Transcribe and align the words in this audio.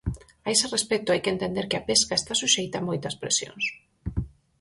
A 0.45 0.47
ese 0.55 0.67
respecto 0.75 1.11
hai 1.11 1.21
que 1.23 1.33
entender 1.35 1.65
que 1.69 1.77
a 1.79 1.85
pesca 1.89 2.13
está 2.17 2.33
suxeita 2.41 2.75
a 2.79 2.85
moitas 2.89 3.15
presións. 3.21 3.65